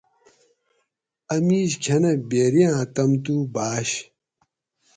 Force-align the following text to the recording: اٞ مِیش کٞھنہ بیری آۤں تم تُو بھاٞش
اٞ 1.33 1.39
مِیش 1.45 1.71
کٞھنہ 1.83 2.11
بیری 2.29 2.63
آۤں 2.75 2.87
تم 2.95 3.11
تُو 3.23 3.33
بھاٞش 3.53 3.89